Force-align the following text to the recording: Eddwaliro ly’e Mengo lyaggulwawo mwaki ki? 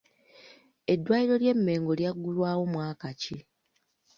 Eddwaliro 0.93 1.35
ly’e 1.41 1.55
Mengo 1.57 1.91
lyaggulwawo 1.99 2.63
mwaki 2.73 3.11
ki? 3.21 3.37